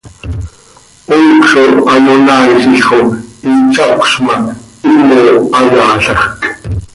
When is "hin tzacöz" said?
3.43-4.15